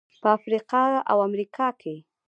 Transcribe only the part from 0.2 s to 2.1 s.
په افریقا او امریکا کې.